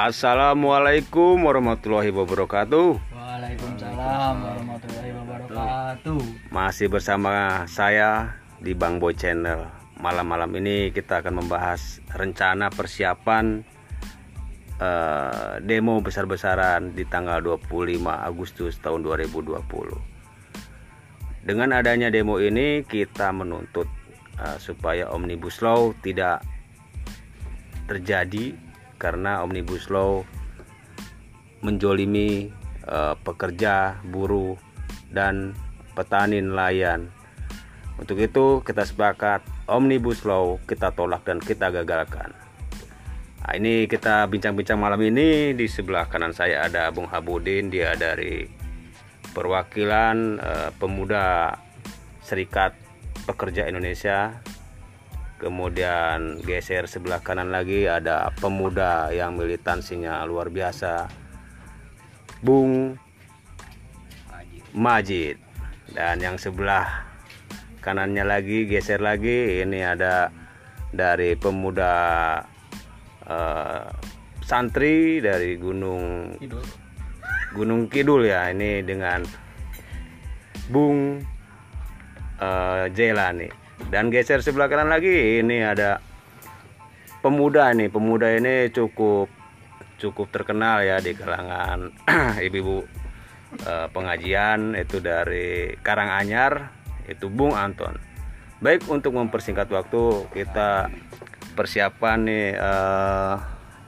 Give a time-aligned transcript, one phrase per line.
[0.00, 2.96] Assalamualaikum warahmatullahi wabarakatuh.
[3.12, 6.48] Waalaikumsalam warahmatullahi wabarakatuh.
[6.48, 9.68] Masih bersama saya di Bang Boy Channel.
[10.00, 13.60] Malam-malam ini kita akan membahas rencana persiapan
[14.80, 21.44] eh, demo besar-besaran di tanggal 25 Agustus tahun 2020.
[21.44, 23.92] Dengan adanya demo ini kita menuntut
[24.40, 26.40] eh, supaya Omnibus Law tidak
[27.84, 28.69] terjadi
[29.00, 30.20] karena Omnibus Law
[31.64, 32.52] menjolimi
[32.84, 34.60] eh, pekerja, buruh,
[35.08, 35.56] dan
[35.96, 37.08] petani nelayan.
[37.96, 42.32] Untuk itu kita sepakat Omnibus Law kita tolak dan kita gagalkan.
[43.40, 48.44] Nah, ini kita bincang-bincang malam ini di sebelah kanan saya ada Bung Habudin, dia dari
[49.32, 51.56] perwakilan eh, pemuda
[52.20, 52.76] Serikat
[53.26, 54.38] Pekerja Indonesia
[55.40, 61.08] kemudian geser sebelah kanan lagi ada pemuda yang militansinya luar biasa.
[62.44, 63.00] Bung
[64.76, 65.40] Majid.
[65.90, 67.08] Dan yang sebelah
[67.82, 70.30] kanannya lagi geser lagi ini ada
[70.92, 71.92] dari pemuda
[73.26, 73.88] eh,
[74.44, 76.36] santri dari Gunung
[77.50, 79.26] Gunung Kidul ya ini dengan
[80.70, 81.18] Bung
[82.38, 85.40] eh, Jelani dan geser sebelah kanan lagi.
[85.40, 86.04] Ini ada
[87.24, 89.28] pemuda nih pemuda ini cukup
[90.00, 91.92] cukup terkenal ya di kalangan
[92.46, 92.84] ibu-ibu
[93.64, 94.76] eh, pengajian.
[94.76, 96.76] Itu dari Karanganyar.
[97.08, 97.96] Itu Bung Anton.
[98.60, 100.92] Baik untuk mempersingkat waktu kita
[101.56, 103.34] persiapan nih eh,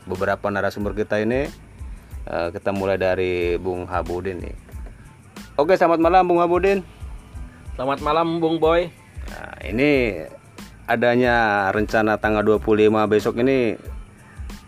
[0.08, 1.44] beberapa narasumber kita ini.
[2.22, 4.56] Eh, kita mulai dari Bung Habudin nih.
[5.60, 6.80] Oke selamat malam Bung Habudin.
[7.77, 9.02] Selamat malam Bung Boy.
[9.30, 10.18] Nah, ini
[10.90, 13.78] adanya rencana tanggal 25 besok ini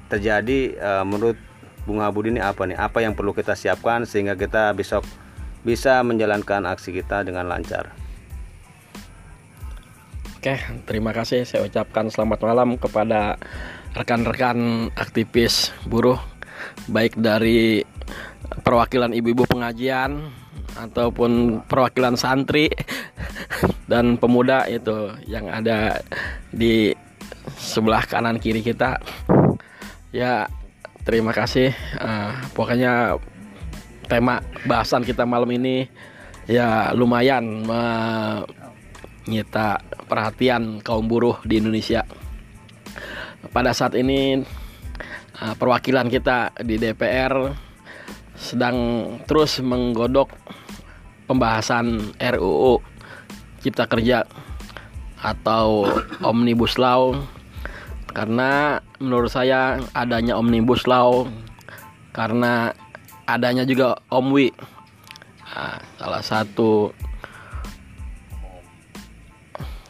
[0.07, 1.37] terjadi eh, menurut
[1.85, 2.79] Bung Habudin ini apa nih?
[2.81, 5.05] Apa yang perlu kita siapkan sehingga kita besok
[5.65, 7.93] bisa menjalankan aksi kita dengan lancar?
[10.41, 13.41] Oke, terima kasih saya ucapkan selamat malam kepada
[13.97, 16.21] rekan-rekan aktivis buruh
[16.89, 17.81] baik dari
[18.65, 20.29] perwakilan ibu-ibu pengajian
[20.77, 22.69] ataupun perwakilan santri
[23.95, 26.03] dan pemuda itu yang ada
[26.51, 26.91] di
[27.55, 28.99] sebelah kanan kiri kita.
[30.11, 30.51] Ya,
[31.07, 31.71] terima kasih.
[31.79, 33.23] Eh, pokoknya
[34.11, 35.87] tema bahasan kita malam ini
[36.51, 37.63] ya lumayan
[39.23, 39.79] menyita
[40.11, 42.03] perhatian kaum buruh di Indonesia.
[43.55, 44.43] Pada saat ini
[45.39, 47.47] eh, perwakilan kita di DPR
[48.35, 50.35] sedang terus menggodok
[51.31, 52.94] pembahasan RUU
[53.65, 54.29] Cipta Kerja
[55.25, 55.89] atau
[56.21, 57.17] Omnibus Law
[58.13, 61.25] karena menurut saya adanya Omnibus Law
[62.13, 62.77] karena
[63.25, 64.53] adanya juga Omwi
[65.55, 66.91] Nah, salah satu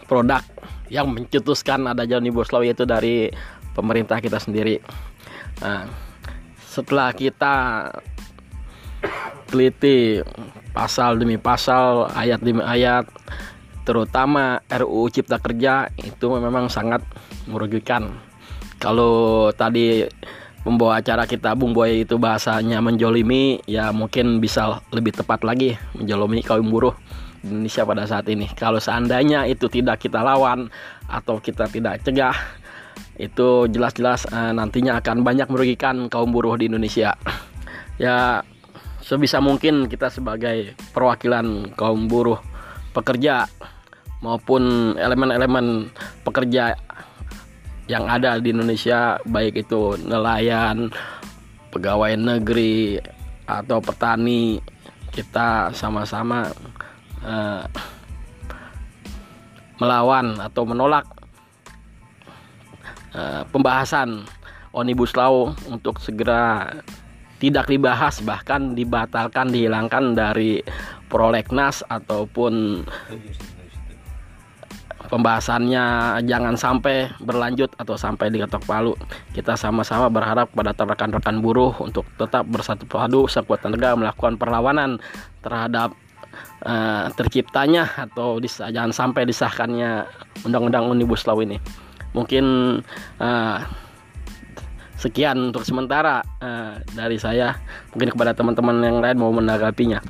[0.04, 0.44] produk
[0.92, 3.32] yang mencetuskan adanya Omnibus Law yaitu dari
[3.72, 4.84] pemerintah kita sendiri.
[5.64, 5.88] Nah,
[6.68, 7.88] setelah kita
[9.48, 10.20] teliti
[10.76, 13.08] pasal demi pasal, ayat demi ayat,
[13.84, 17.04] terutama RUU Cipta Kerja itu memang sangat
[17.46, 18.16] merugikan.
[18.80, 20.04] Kalau tadi
[20.64, 26.40] pembawa acara kita Bung Boy itu bahasanya menjolimi, ya mungkin bisa lebih tepat lagi menjolimi
[26.40, 26.96] kaum buruh
[27.44, 28.48] Indonesia pada saat ini.
[28.56, 30.72] Kalau seandainya itu tidak kita lawan
[31.06, 32.34] atau kita tidak cegah,
[33.20, 37.14] itu jelas-jelas eh, nantinya akan banyak merugikan kaum buruh di Indonesia.
[37.94, 38.42] Ya
[39.04, 42.40] sebisa mungkin kita sebagai perwakilan kaum buruh
[42.96, 43.46] pekerja
[44.24, 45.92] maupun elemen-elemen
[46.24, 46.72] pekerja
[47.84, 50.88] yang ada di Indonesia baik itu nelayan,
[51.68, 52.96] pegawai negeri
[53.44, 54.56] atau petani
[55.12, 56.48] kita sama-sama
[57.20, 57.64] eh,
[59.76, 61.04] melawan atau menolak
[63.12, 64.24] eh, pembahasan
[64.72, 66.72] Omnibus Law untuk segera
[67.36, 70.64] tidak dibahas bahkan dibatalkan dihilangkan dari
[71.12, 72.82] prolegnas ataupun
[75.08, 78.94] pembahasannya jangan sampai berlanjut atau sampai diketok palu.
[79.32, 85.00] Kita sama-sama berharap pada rekan-rekan buruh untuk tetap bersatu padu sekuat tenaga melakukan perlawanan
[85.44, 85.92] terhadap
[86.64, 90.08] eh, terciptanya atau dis- jangan sampai disahkannya
[90.44, 91.60] undang-undang Omnibus Law ini.
[92.14, 92.44] Mungkin
[93.20, 93.58] eh,
[94.96, 97.58] sekian untuk sementara eh, dari saya.
[97.92, 100.00] Mungkin kepada teman-teman yang lain mau menanggapinya.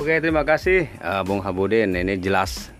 [0.00, 2.72] Oke terima kasih eh, Bung Habudin ini jelas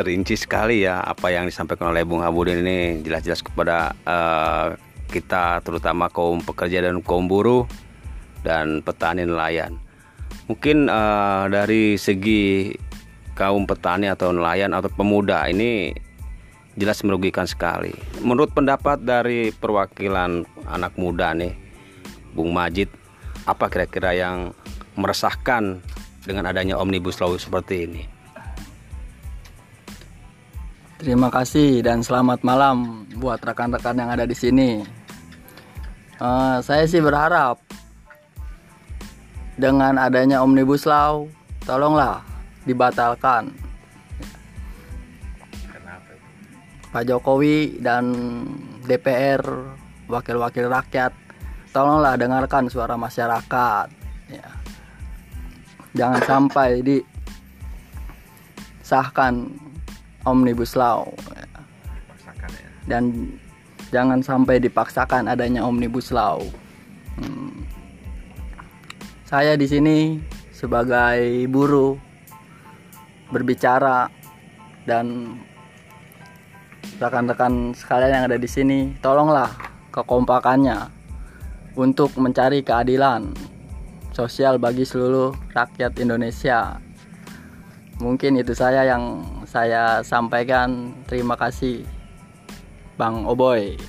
[0.00, 4.72] terinci sekali ya apa yang disampaikan oleh Bung Habudin ini jelas-jelas kepada uh,
[5.10, 7.66] kita terutama kaum pekerja dan kaum buruh
[8.46, 9.76] dan petani nelayan.
[10.48, 12.72] Mungkin uh, dari segi
[13.36, 15.92] kaum petani atau nelayan atau pemuda ini
[16.78, 17.92] jelas merugikan sekali.
[18.22, 21.52] Menurut pendapat dari perwakilan anak muda nih,
[22.32, 22.88] Bung Majid,
[23.44, 24.54] apa kira-kira yang
[24.94, 25.82] meresahkan
[26.24, 28.02] dengan adanya omnibus law seperti ini?
[31.00, 34.84] Terima kasih dan selamat malam buat rekan-rekan yang ada di sini.
[36.20, 37.56] Uh, saya sih berharap
[39.56, 41.24] dengan adanya omnibus law,
[41.64, 42.20] tolonglah
[42.68, 43.52] dibatalkan.
[46.90, 48.12] Pak Jokowi dan
[48.84, 49.40] DPR,
[50.10, 51.14] wakil-wakil rakyat,
[51.70, 53.99] tolonglah dengarkan suara masyarakat.
[55.94, 56.82] Jangan sampai
[58.82, 59.50] disahkan
[60.22, 61.46] omnibus law ya.
[62.86, 63.32] dan
[63.90, 66.42] jangan sampai dipaksakan adanya omnibus law.
[67.18, 67.66] Hmm.
[69.26, 70.18] Saya di sini
[70.50, 71.94] sebagai buruh
[73.30, 74.10] berbicara
[74.84, 75.38] dan
[76.98, 79.48] rekan-rekan sekalian yang ada di sini, tolonglah
[79.94, 80.90] kekompakannya
[81.78, 83.30] untuk mencari keadilan
[84.20, 86.76] sosial bagi seluruh rakyat Indonesia.
[88.00, 90.92] Mungkin itu saya yang saya sampaikan.
[91.08, 91.84] Terima kasih,
[93.00, 93.80] Bang Oboy.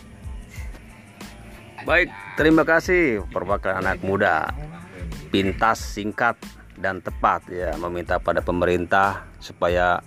[1.83, 2.07] Baik,
[2.39, 4.51] terima kasih perwakilan anak muda.
[5.31, 6.39] Pintas, singkat,
[6.79, 10.01] dan tepat ya meminta pada pemerintah supaya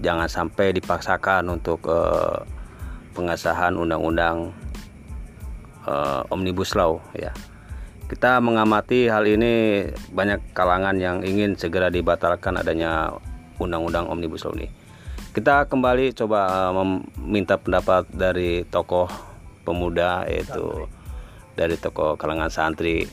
[0.00, 2.40] jangan sampai dipaksakan untuk uh,
[3.12, 4.50] pengesahan undang-undang
[5.84, 7.30] uh, omnibus law ya.
[8.10, 13.14] Kita mengamati hal ini banyak kalangan yang ingin segera dibatalkan adanya
[13.62, 14.66] undang-undang omnibus law ini.
[15.30, 16.82] Kita kembali coba uh,
[17.22, 19.06] meminta pendapat dari tokoh
[19.62, 20.90] pemuda yaitu
[21.54, 23.06] dari tokoh kalangan santri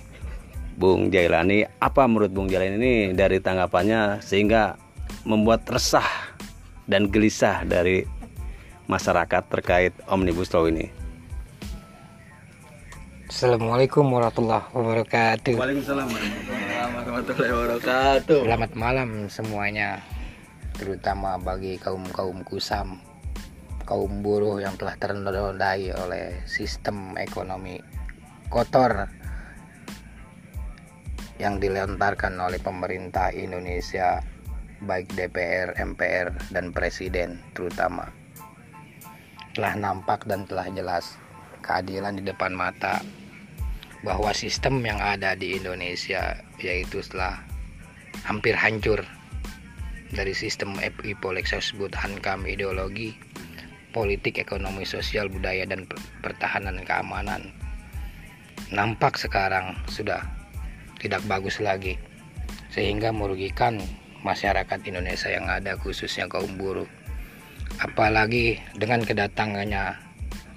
[0.74, 1.70] Bung Jailani.
[1.78, 4.82] Apa menurut Bung Jailani ini dari tanggapannya sehingga
[5.30, 6.10] membuat resah
[6.90, 8.02] dan gelisah dari
[8.90, 11.07] masyarakat terkait omnibus law ini?
[13.28, 15.60] Assalamualaikum warahmatullahi wabarakatuh.
[15.60, 18.40] Waalaikumsalam warahmatullahi wabarakatuh.
[18.48, 20.00] Selamat malam semuanya,
[20.80, 23.04] terutama bagi kaum kaum kusam,
[23.84, 27.84] kaum buruh yang telah ternodai oleh sistem ekonomi
[28.48, 29.12] kotor
[31.36, 34.24] yang dilontarkan oleh pemerintah Indonesia,
[34.80, 38.08] baik DPR, MPR, dan Presiden terutama.
[39.52, 41.27] Telah nampak dan telah jelas
[41.68, 43.04] keadilan di depan mata
[44.02, 47.44] bahwa sistem yang ada di Indonesia yaitu setelah
[48.24, 49.04] hampir hancur
[50.16, 53.20] dari sistem FI Polek sebut hankam ideologi
[53.92, 55.84] politik ekonomi sosial budaya dan
[56.24, 57.52] pertahanan keamanan
[58.72, 60.24] nampak sekarang sudah
[61.00, 62.00] tidak bagus lagi
[62.72, 63.80] sehingga merugikan
[64.26, 66.90] masyarakat Indonesia yang ada khususnya kaum buruh.
[67.78, 70.07] Apalagi dengan kedatangannya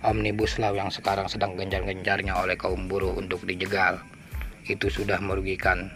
[0.01, 4.01] Omnibus Law yang sekarang sedang gencar-gencarnya oleh kaum buruh untuk dijegal
[4.65, 5.93] itu sudah merugikan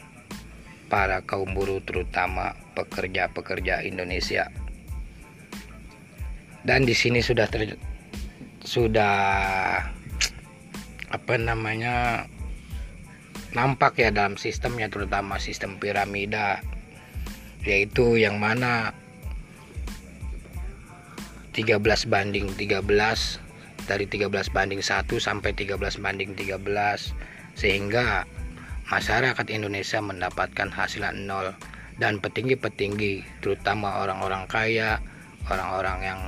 [0.92, 4.52] para kaum buruh terutama pekerja-pekerja Indonesia.
[6.64, 7.76] Dan di sini sudah ter,
[8.64, 9.16] sudah
[11.12, 12.24] apa namanya
[13.54, 16.60] nampak ya dalam sistemnya terutama sistem piramida
[17.62, 18.92] yaitu yang mana
[21.54, 23.43] 13 banding 13
[23.84, 26.60] dari 13 banding 1 sampai 13 banding 13
[27.54, 28.24] sehingga
[28.88, 31.54] masyarakat Indonesia mendapatkan hasilan nol.
[31.94, 34.98] Dan petinggi-petinggi terutama orang-orang kaya
[35.46, 36.20] orang-orang yang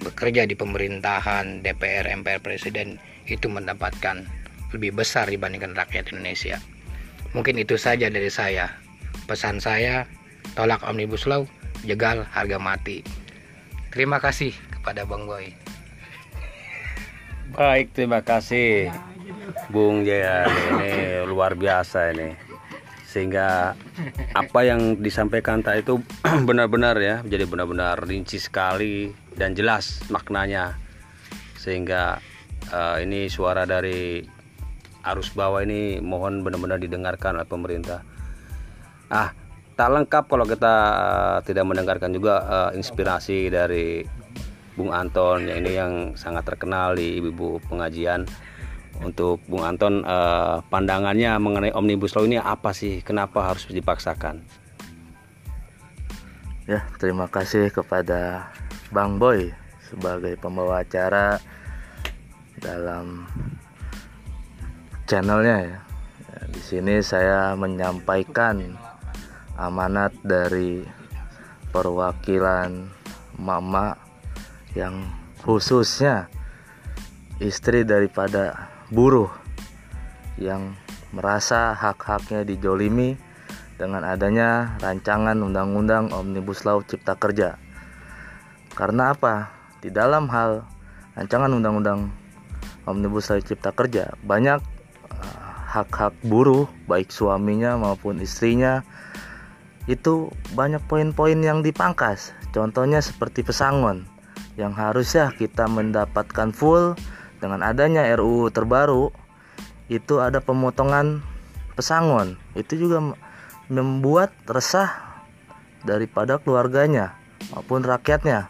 [0.00, 2.96] bekerja di pemerintahan DPR MPR Presiden
[3.28, 4.24] itu mendapatkan
[4.72, 6.56] lebih besar dibandingkan rakyat Indonesia.
[7.36, 8.72] Mungkin itu saja dari saya.
[9.28, 10.08] Pesan saya
[10.56, 11.44] tolak Omnibus Law
[11.84, 13.04] jegal harga mati.
[13.92, 15.61] Terima kasih kepada Bang Boy
[17.52, 18.88] Baik, terima kasih
[19.68, 22.32] Bung Jaya ini luar biasa ini.
[23.04, 23.76] Sehingga
[24.32, 26.00] apa yang disampaikan tadi itu
[26.48, 30.80] benar-benar ya, jadi benar-benar rinci sekali dan jelas maknanya.
[31.60, 32.16] Sehingga
[32.72, 34.24] uh, ini suara dari
[35.12, 38.00] arus bawah ini mohon benar-benar didengarkan oleh pemerintah.
[39.12, 39.36] Ah,
[39.76, 44.08] tak lengkap kalau kita uh, tidak mendengarkan juga uh, inspirasi dari
[44.72, 48.24] Bung Anton yang ini yang sangat terkenal di ibu-ibu pengajian.
[49.02, 53.00] Untuk Bung Anton eh, pandangannya mengenai omnibus law ini apa sih?
[53.04, 54.40] Kenapa harus dipaksakan?
[56.70, 58.52] Ya terima kasih kepada
[58.94, 59.50] Bang Boy
[59.90, 61.42] sebagai pembawa acara
[62.62, 63.26] dalam
[65.10, 65.78] channelnya ya.
[66.48, 68.78] Di sini saya menyampaikan
[69.58, 70.86] amanat dari
[71.72, 72.88] perwakilan
[73.40, 73.96] mama
[74.72, 75.04] yang
[75.44, 76.32] khususnya
[77.42, 79.28] istri daripada buruh
[80.38, 80.76] yang
[81.12, 83.20] merasa hak-haknya dijolimi
[83.76, 87.58] dengan adanya rancangan undang-undang Omnibus Law Cipta Kerja.
[88.72, 89.52] Karena apa?
[89.82, 90.64] Di dalam hal
[91.18, 92.08] rancangan undang-undang
[92.88, 94.62] Omnibus Law Cipta Kerja banyak
[95.10, 98.86] eh, hak-hak buruh baik suaminya maupun istrinya
[99.90, 102.30] itu banyak poin-poin yang dipangkas.
[102.54, 104.11] Contohnya seperti pesangon
[104.56, 106.92] yang harusnya kita mendapatkan full
[107.40, 109.10] dengan adanya RUU terbaru
[109.88, 111.24] itu ada pemotongan
[111.74, 112.36] pesangon.
[112.54, 113.16] Itu juga
[113.72, 115.22] membuat resah
[115.82, 117.16] daripada keluarganya
[117.50, 118.48] maupun rakyatnya.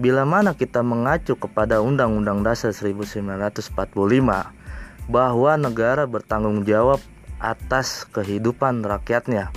[0.00, 3.76] Bila mana kita mengacu kepada Undang-Undang Dasar 1945
[5.10, 6.98] bahwa negara bertanggung jawab
[7.42, 9.50] atas kehidupan rakyatnya.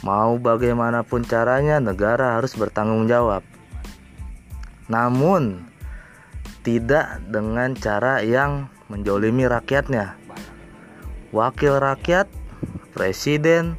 [0.00, 3.44] Mau bagaimanapun caranya, negara harus bertanggung jawab.
[4.90, 5.62] Namun,
[6.66, 10.18] tidak dengan cara yang menjolimi rakyatnya.
[11.30, 12.26] Wakil rakyat,
[12.90, 13.78] presiden,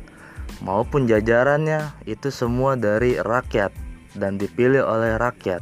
[0.63, 3.75] maupun jajarannya itu semua dari rakyat
[4.15, 5.59] dan dipilih oleh rakyat.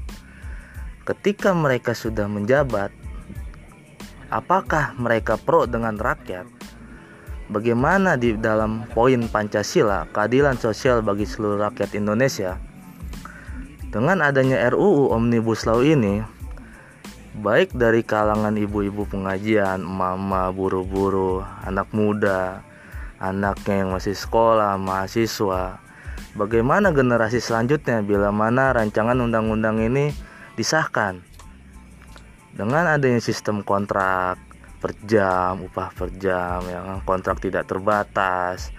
[1.09, 2.93] Ketika mereka sudah menjabat,
[4.29, 6.45] apakah mereka pro dengan rakyat?
[7.49, 12.68] Bagaimana di dalam poin Pancasila, keadilan sosial bagi seluruh rakyat Indonesia?
[13.89, 16.21] Dengan adanya RUU Omnibus Law ini,
[17.41, 22.61] baik dari kalangan ibu-ibu pengajian, mama, buru-buru, anak muda,
[23.17, 25.81] anaknya yang masih sekolah, mahasiswa,
[26.37, 30.13] bagaimana generasi selanjutnya bila mana rancangan undang-undang ini
[30.53, 31.25] disahkan?
[32.53, 34.37] Dengan adanya sistem kontrak
[34.77, 38.69] per jam, upah per jam, yang kontrak tidak terbatas,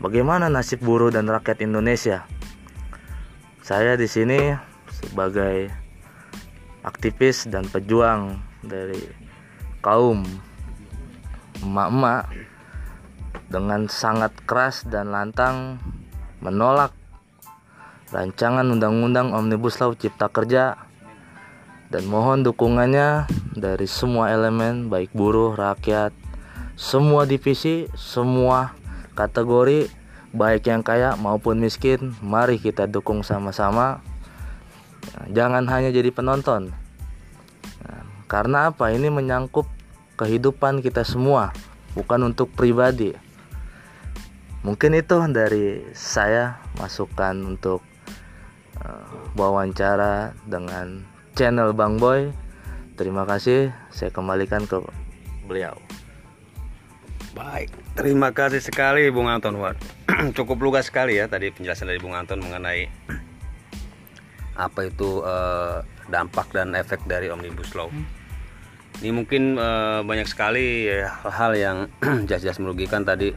[0.00, 2.24] bagaimana nasib buruh dan rakyat Indonesia?
[3.68, 4.56] Saya di sini
[4.88, 5.68] sebagai
[6.80, 8.96] aktivis dan pejuang dari
[9.84, 10.24] kaum
[11.60, 12.32] emak-emak
[13.52, 15.76] dengan sangat keras dan lantang
[16.40, 16.96] menolak
[18.08, 20.80] rancangan undang-undang Omnibus Law Cipta Kerja
[21.92, 26.16] dan mohon dukungannya dari semua elemen baik buruh, rakyat,
[26.72, 28.72] semua divisi, semua
[29.12, 29.97] kategori
[30.34, 34.00] baik yang kaya maupun miskin, mari kita dukung sama-sama.
[35.32, 36.74] Jangan hanya jadi penonton.
[38.28, 38.92] Karena apa?
[38.92, 39.64] Ini menyangkut
[40.20, 41.48] kehidupan kita semua,
[41.96, 43.16] bukan untuk pribadi.
[44.60, 47.80] Mungkin itu dari saya masukan untuk
[48.84, 52.28] uh, wawancara dengan channel Bang Boy.
[53.00, 53.72] Terima kasih.
[53.88, 54.76] Saya kembalikan ke
[55.48, 55.80] beliau.
[57.32, 59.58] Baik, terima kasih sekali Bung Anton.
[59.58, 59.74] Wah,
[60.36, 62.86] Cukup lugas sekali ya tadi penjelasan dari Bung Anton mengenai
[64.66, 67.90] apa itu eh, dampak dan efek dari Omnibus Law.
[69.02, 71.78] Ini mungkin eh, banyak sekali ya, hal-hal yang
[72.30, 73.34] jelas-jelas merugikan tadi.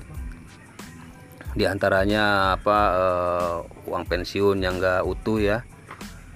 [1.52, 3.56] Di antaranya apa eh,
[3.90, 5.58] uang pensiun yang enggak utuh ya.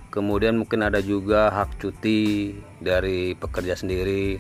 [0.10, 4.40] Kemudian mungkin ada juga hak cuti dari pekerja sendiri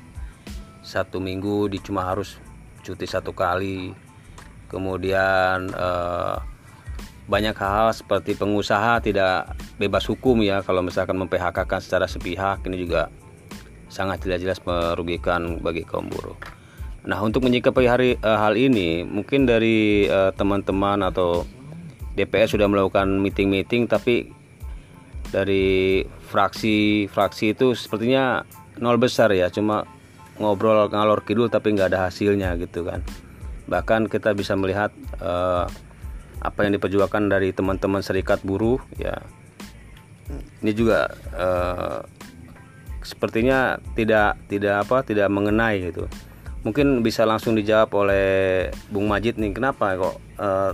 [0.86, 2.40] satu minggu di cuma harus
[2.86, 3.98] cuti satu kali
[4.70, 6.38] kemudian eh,
[7.26, 12.86] banyak hal seperti pengusaha tidak bebas hukum ya kalau misalkan memphk kan secara sepihak ini
[12.86, 13.10] juga
[13.90, 16.38] sangat jelas-jelas merugikan bagi kaum buruh.
[17.06, 21.46] Nah untuk menyikapi hari eh, hal ini mungkin dari eh, teman-teman atau
[22.14, 24.30] DPR sudah melakukan meeting-meeting tapi
[25.34, 28.46] dari fraksi-fraksi itu sepertinya
[28.80, 29.84] nol besar ya cuma
[30.40, 33.02] ngobrol ngalor kidul tapi nggak ada hasilnya gitu kan.
[33.66, 35.66] Bahkan kita bisa melihat eh,
[36.44, 39.16] apa yang diperjuangkan dari teman-teman serikat buruh ya.
[40.62, 42.00] Ini juga eh,
[43.06, 46.10] sepertinya tidak tidak apa tidak mengenai gitu.
[46.66, 48.28] Mungkin bisa langsung dijawab oleh
[48.90, 50.72] Bung Majid nih kenapa kok eh,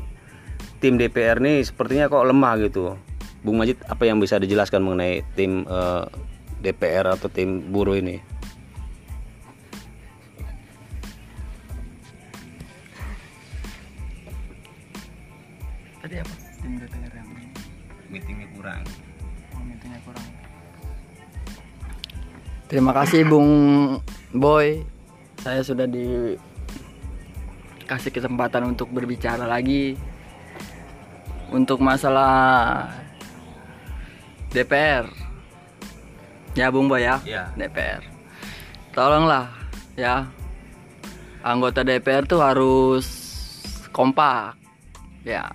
[0.81, 2.97] tim DPR nih sepertinya kok lemah gitu?
[3.41, 6.05] Bung Majid apa yang bisa dijelaskan mengenai tim eh,
[6.61, 8.30] DPR atau tim buruh ini
[22.71, 23.51] Terima kasih Bung
[24.31, 24.87] Boy.
[25.43, 26.39] Saya sudah dikasih
[28.15, 29.99] kesempatan untuk berbicara lagi
[31.51, 32.87] untuk masalah
[34.55, 35.03] DPR
[36.55, 37.19] ya Bung Boy ya?
[37.27, 37.51] Ya.
[37.59, 38.07] DPR
[38.95, 39.51] tolonglah
[39.99, 40.31] ya.
[41.43, 43.03] Anggota DPR tuh harus
[43.91, 44.55] kompak
[45.27, 45.51] ya.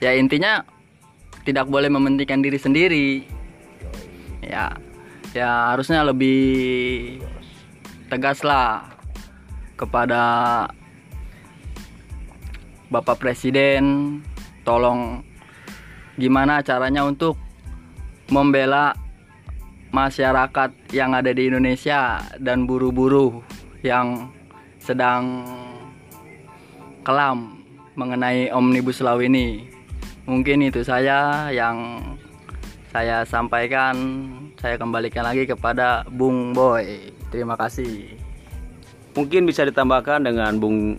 [0.00, 0.64] Ya intinya
[1.44, 3.28] tidak boleh mementingkan diri sendiri
[4.40, 4.87] ya
[5.38, 7.22] ya harusnya lebih
[8.10, 8.90] tegas lah
[9.78, 10.66] kepada
[12.90, 14.18] Bapak Presiden
[14.66, 15.22] tolong
[16.18, 17.38] gimana caranya untuk
[18.26, 18.98] membela
[19.94, 23.40] masyarakat yang ada di Indonesia dan buru-buru
[23.86, 24.34] yang
[24.82, 25.46] sedang
[27.06, 27.62] kelam
[27.94, 29.70] mengenai Omnibus Law ini.
[30.28, 32.04] Mungkin itu saya yang
[32.92, 33.94] saya sampaikan.
[34.58, 37.14] Saya kembalikan lagi kepada Bung Boy.
[37.30, 38.18] Terima kasih.
[39.14, 40.98] Mungkin bisa ditambahkan dengan Bung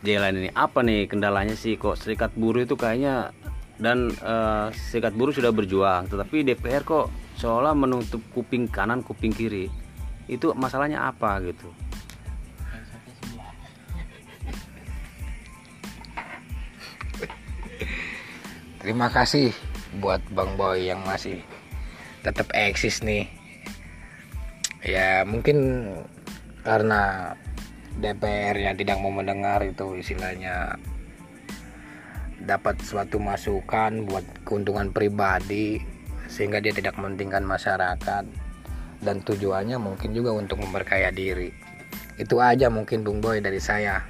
[0.00, 3.36] Jelan ini apa nih kendalanya sih kok serikat buruh itu kayaknya
[3.76, 9.68] dan eh, serikat buruh sudah berjuang tetapi DPR kok seolah menutup kuping kanan kuping kiri
[10.24, 11.68] itu masalahnya apa gitu
[18.80, 19.52] Terima kasih
[19.98, 21.42] buat Bang Boy yang masih
[22.22, 23.26] tetap eksis nih.
[24.86, 25.90] Ya mungkin
[26.62, 27.34] karena
[27.98, 30.78] DPR yang tidak mau mendengar itu istilahnya
[32.40, 35.82] dapat suatu masukan buat keuntungan pribadi
[36.30, 38.24] sehingga dia tidak mementingkan masyarakat
[39.00, 41.52] dan tujuannya mungkin juga untuk memperkaya diri.
[42.20, 44.04] Itu aja mungkin Bung Boy dari saya.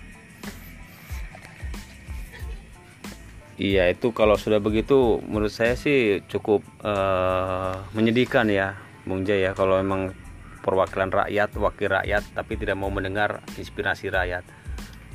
[3.61, 9.77] Iya itu kalau sudah begitu menurut saya sih cukup eh, menyedihkan ya Bung Jaya kalau
[9.77, 10.17] memang
[10.65, 14.49] perwakilan rakyat wakil rakyat tapi tidak mau mendengar inspirasi rakyat.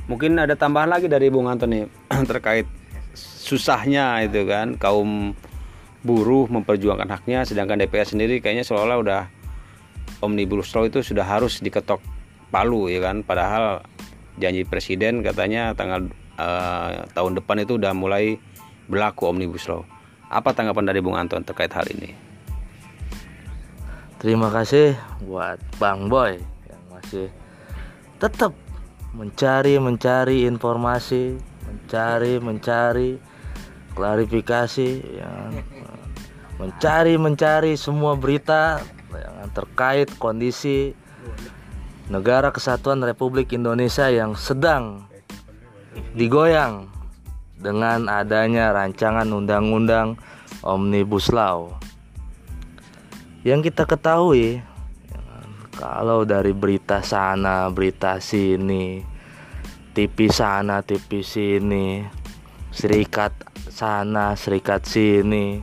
[0.06, 1.82] Mungkin ada tambahan lagi dari Bung Antoni
[2.30, 2.70] terkait
[3.18, 5.34] susahnya itu kan kaum
[6.06, 9.22] buruh memperjuangkan haknya sedangkan DPR sendiri kayaknya seolah-olah udah
[10.22, 11.98] omnibus law itu sudah harus diketok
[12.54, 13.82] palu ya kan padahal
[14.38, 16.06] janji presiden katanya tanggal
[16.36, 18.40] eh, tahun depan itu udah mulai
[18.86, 19.82] berlaku omnibus law.
[20.30, 22.14] Apa tanggapan dari Bung Anton terkait hal ini?
[24.16, 27.28] Terima kasih buat Bang Boy yang masih
[28.16, 28.56] tetap
[29.12, 31.36] mencari mencari informasi,
[31.68, 33.10] mencari mencari
[33.92, 35.60] klarifikasi, yang
[36.56, 38.80] mencari mencari semua berita
[39.12, 40.96] yang terkait kondisi
[42.08, 45.04] negara kesatuan Republik Indonesia yang sedang
[46.12, 46.88] digoyang
[47.56, 50.20] dengan adanya rancangan undang-undang
[50.60, 51.76] Omnibus Law.
[53.46, 54.60] Yang kita ketahui
[55.76, 59.04] kalau dari berita sana berita sini
[59.94, 62.00] TV sana TV sini
[62.72, 63.32] serikat
[63.70, 65.60] sana serikat sini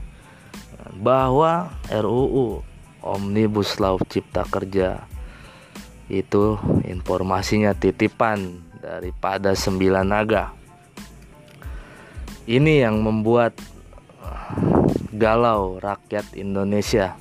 [1.01, 2.61] bahwa RUU
[3.03, 5.03] Omnibus Law Cipta Kerja
[6.07, 6.55] itu
[6.87, 10.51] informasinya titipan daripada sembilan naga.
[12.43, 13.55] Ini yang membuat
[15.15, 17.15] galau rakyat Indonesia.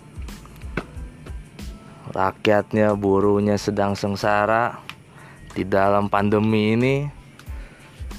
[2.11, 4.83] Rakyatnya buruhnya sedang sengsara
[5.55, 6.94] di dalam pandemi ini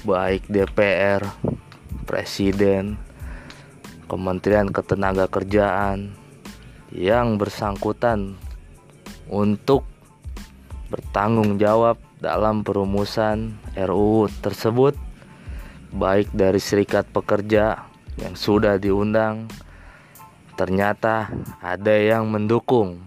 [0.08, 1.20] baik DPR,
[2.08, 2.96] presiden,
[4.08, 6.16] Kementerian Ketenagakerjaan
[6.92, 8.36] yang bersangkutan
[9.28, 9.84] untuk
[10.92, 14.94] bertanggung jawab dalam perumusan RUU tersebut
[15.94, 17.86] baik dari serikat pekerja
[18.18, 19.46] yang sudah diundang
[20.54, 23.02] ternyata ada yang mendukung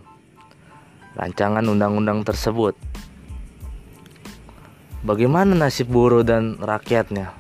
[1.18, 2.78] rancangan undang-undang tersebut.
[5.02, 7.34] Bagaimana nasib buruh dan rakyatnya?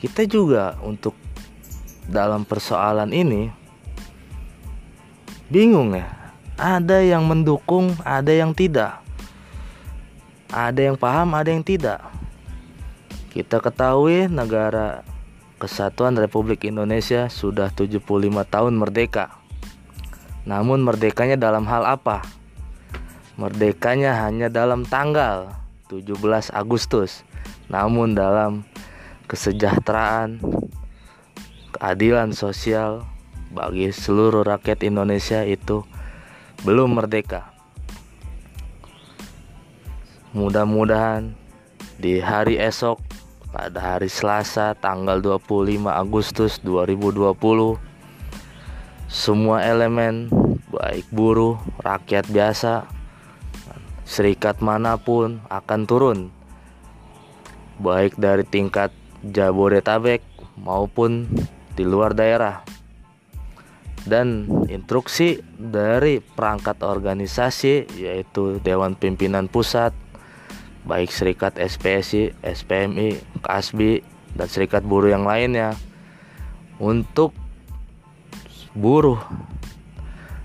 [0.00, 1.12] Kita juga untuk
[2.08, 3.52] dalam persoalan ini
[5.52, 6.08] bingung ya.
[6.56, 9.05] Ada yang mendukung, ada yang tidak.
[10.50, 11.98] Ada yang paham, ada yang tidak.
[13.34, 15.02] Kita ketahui negara
[15.56, 18.04] Kesatuan Republik Indonesia sudah 75
[18.44, 19.40] tahun merdeka.
[20.44, 22.20] Namun merdekanya dalam hal apa?
[23.40, 25.56] Merdekanya hanya dalam tanggal
[25.88, 27.24] 17 Agustus.
[27.72, 28.68] Namun dalam
[29.32, 30.44] kesejahteraan,
[31.72, 33.08] keadilan sosial
[33.48, 35.88] bagi seluruh rakyat Indonesia itu
[36.68, 37.55] belum merdeka.
[40.36, 41.32] Mudah-mudahan
[41.96, 43.00] di hari esok
[43.56, 47.32] pada hari Selasa tanggal 25 Agustus 2020
[49.08, 50.28] semua elemen
[50.68, 52.84] baik buruh, rakyat biasa,
[54.04, 56.28] serikat mana pun akan turun
[57.80, 58.92] baik dari tingkat
[59.24, 60.20] Jabodetabek
[60.60, 61.32] maupun
[61.72, 62.60] di luar daerah.
[64.06, 70.05] dan instruksi dari perangkat organisasi yaitu Dewan Pimpinan Pusat
[70.86, 74.00] baik Serikat SPSI, SPMI, KASBI
[74.38, 75.74] dan serikat buruh yang lainnya.
[76.78, 77.34] Untuk
[78.76, 79.18] buruh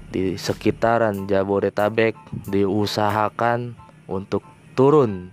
[0.09, 2.17] di sekitaran Jabodetabek
[2.49, 3.77] diusahakan
[4.09, 5.29] untuk turun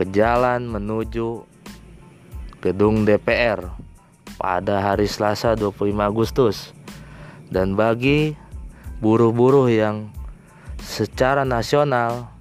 [0.00, 1.44] ke jalan menuju
[2.64, 3.70] gedung DPR
[4.40, 6.72] pada hari Selasa 25 Agustus.
[7.46, 8.34] Dan bagi
[8.98, 10.10] buruh-buruh yang
[10.82, 12.35] secara nasional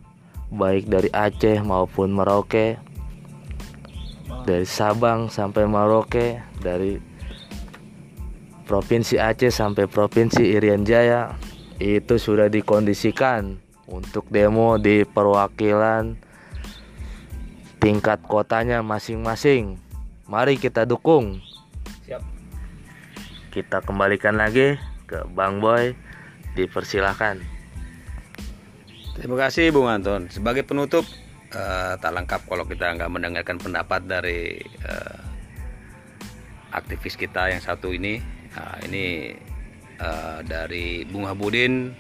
[0.56, 2.80] baik dari Aceh maupun Merauke
[4.48, 6.98] dari Sabang sampai Merauke dari
[8.66, 11.38] Provinsi Aceh sampai Provinsi Irian Jaya
[11.78, 16.18] itu sudah dikondisikan untuk demo di perwakilan
[17.78, 19.78] tingkat kotanya masing-masing.
[20.26, 21.38] Mari kita dukung.
[22.10, 22.24] Siap.
[23.54, 25.94] Kita kembalikan lagi ke Bang Boy
[26.58, 27.55] dipersilahkan
[29.16, 30.28] Terima kasih Bung Anton.
[30.28, 31.08] Sebagai penutup,
[31.56, 35.20] eh, tak lengkap kalau kita nggak mendengarkan pendapat dari eh,
[36.76, 38.20] aktivis kita yang satu ini.
[38.52, 39.32] Nah, ini
[39.96, 41.96] eh, dari Bung Habudin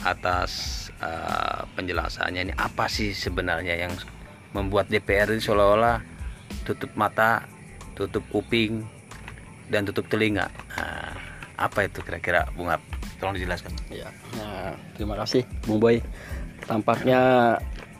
[0.00, 3.92] atas eh, penjelasannya ini apa sih sebenarnya yang
[4.56, 6.00] membuat DPR ini seolah-olah
[6.64, 7.44] tutup mata,
[7.92, 8.88] tutup kuping,
[9.68, 10.48] dan tutup telinga.
[10.72, 11.12] Nah,
[11.60, 12.99] apa itu kira-kira Bung Hab?
[13.20, 13.72] Tolong dijelaskan.
[13.92, 14.08] Ya,
[14.40, 16.00] nah, terima kasih Bung Boy.
[16.64, 17.20] Tampaknya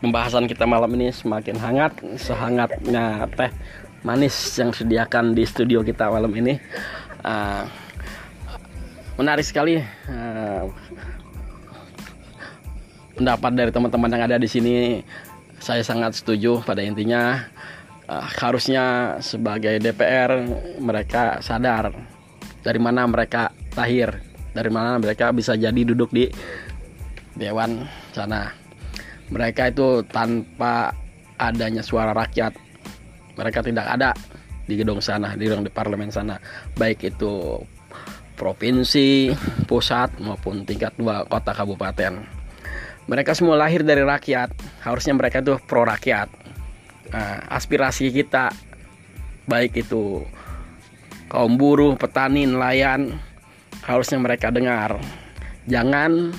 [0.01, 3.53] pembahasan kita malam ini semakin hangat, sehangatnya teh
[4.01, 6.57] manis yang disediakan di studio kita malam ini.
[7.21, 7.69] Ah,
[9.21, 9.77] menarik sekali
[10.09, 10.65] ah,
[13.13, 14.77] pendapat dari teman-teman yang ada di sini.
[15.61, 17.45] Saya sangat setuju pada intinya
[18.09, 20.49] ah, harusnya sebagai DPR
[20.81, 21.93] mereka sadar
[22.65, 26.31] dari mana mereka lahir, dari mana mereka bisa jadi duduk di
[27.39, 28.51] dewan sana.
[29.31, 30.91] Mereka itu tanpa
[31.39, 32.53] adanya suara rakyat,
[33.39, 34.11] mereka tidak ada
[34.67, 36.37] di gedung sana, di gedung di parlemen sana,
[36.75, 37.63] baik itu
[38.35, 39.31] provinsi,
[39.71, 42.41] pusat maupun tingkat dua kota kabupaten.
[43.07, 44.51] Mereka semua lahir dari rakyat,
[44.83, 46.29] harusnya mereka itu pro rakyat.
[47.11, 48.55] Nah, aspirasi kita
[49.51, 50.23] baik itu
[51.27, 53.19] kaum buruh, petani, nelayan
[53.85, 55.01] harusnya mereka dengar.
[55.69, 56.35] Jangan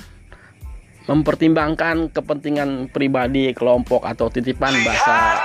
[1.06, 5.42] mempertimbangkan kepentingan pribadi, kelompok atau titipan bahasa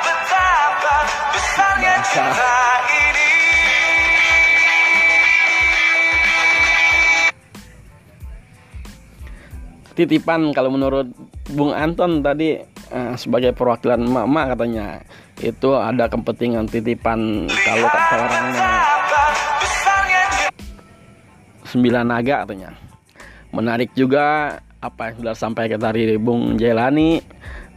[1.78, 2.26] bahasa
[9.98, 11.10] titipan kalau menurut
[11.50, 12.62] Bung Anton tadi
[12.94, 15.02] eh, sebagai perwakilan mama katanya
[15.42, 18.70] itu ada kepentingan titipan kalau kata orangnya
[21.67, 22.71] sembilan naga katanya.
[23.51, 27.19] Menarik juga apa yang sudah sampaikan dari Bung Jelani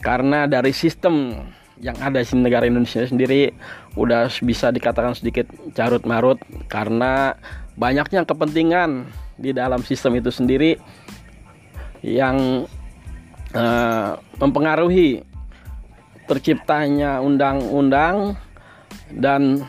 [0.05, 1.37] karena dari sistem
[1.81, 3.57] yang ada di negara Indonesia sendiri
[3.97, 6.37] udah bisa dikatakan sedikit carut marut
[6.69, 7.33] karena
[7.81, 9.09] banyaknya kepentingan
[9.41, 10.77] di dalam sistem itu sendiri
[12.05, 12.69] yang
[13.57, 15.25] eh, mempengaruhi
[16.29, 18.37] terciptanya undang-undang
[19.17, 19.65] dan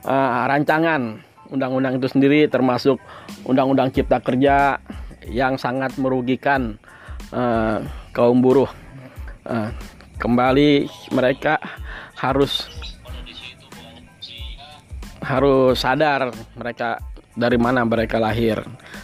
[0.00, 2.98] eh, rancangan undang-undang itu sendiri termasuk
[3.46, 4.80] undang-undang cipta kerja
[5.26, 6.78] yang sangat merugikan
[7.34, 7.78] eh,
[8.14, 8.70] kaum buruh.
[9.46, 9.70] Eh,
[10.16, 11.60] kembali mereka
[12.16, 12.66] harus
[15.20, 17.02] harus sadar mereka
[17.36, 18.62] dari mana mereka lahir.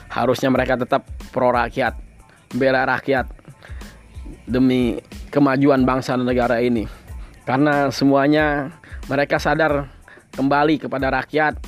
[0.08, 1.94] Harusnya mereka tetap pro rakyat,
[2.56, 3.28] bela rakyat
[4.48, 6.88] demi kemajuan bangsa dan negara ini.
[7.42, 8.70] Karena semuanya
[9.10, 9.90] mereka sadar
[10.32, 11.58] kembali kepada rakyat.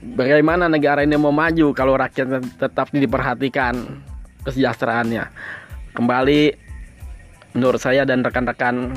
[0.00, 4.00] Bagaimana negara ini mau maju kalau rakyat tetap diperhatikan
[4.48, 5.28] kesejahteraannya.
[5.92, 6.56] Kembali
[7.52, 8.96] menurut saya dan rekan-rekan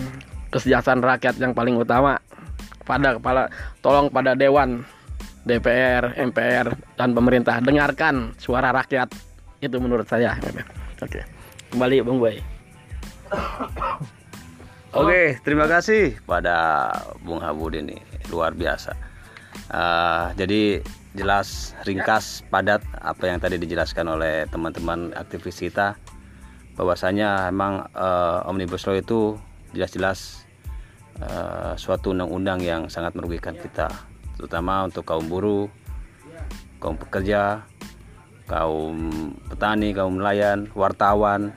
[0.53, 2.21] kesejahteraan rakyat yang paling utama
[2.87, 3.51] pada kepala
[3.83, 4.87] tolong pada dewan
[5.43, 9.11] DPR, MPR dan pemerintah dengarkan suara rakyat
[9.59, 10.39] itu menurut saya.
[11.03, 11.19] Oke.
[11.75, 12.39] Kembali Bung Boy.
[14.93, 16.87] Oke, terima kasih pada
[17.25, 17.97] Bung Habudin ini
[18.29, 19.12] luar biasa.
[19.71, 25.95] Eh, jadi jelas, ringkas, padat apa yang tadi dijelaskan oleh teman-teman aktivis kita.
[26.73, 29.37] Bahwasanya emang eh, omnibus law itu
[29.71, 30.43] jelas-jelas
[31.21, 33.87] eh, suatu undang-undang yang sangat merugikan kita,
[34.35, 35.69] terutama untuk kaum buruh,
[36.81, 37.63] kaum pekerja,
[38.49, 41.55] kaum petani, kaum nelayan, wartawan,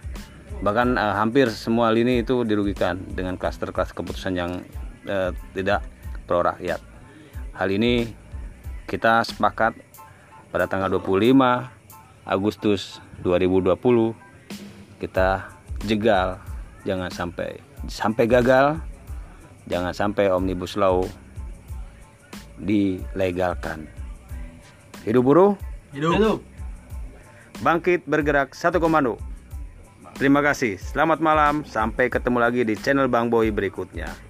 [0.62, 4.53] bahkan eh, hampir semua lini itu dirugikan dengan klaster-klaster keputusan yang
[5.09, 5.83] eh, tidak
[6.29, 6.79] pro rakyat.
[7.57, 8.12] Hal ini
[8.85, 9.73] kita sepakat
[10.53, 11.33] pada tanggal 25
[12.29, 13.73] Agustus 2020
[15.01, 15.49] kita
[15.88, 16.37] jegal
[16.85, 17.57] jangan sampai
[17.88, 18.77] sampai gagal
[19.64, 21.09] jangan sampai omnibus law
[22.61, 23.88] dilegalkan.
[25.09, 25.53] Hidup buruh?
[25.97, 26.45] Hidup.
[27.64, 29.16] bangkit bergerak satu komando.
[30.21, 30.77] Terima kasih.
[30.77, 31.64] Selamat malam.
[31.64, 34.26] Sampai ketemu lagi di channel Bang Boy berikutnya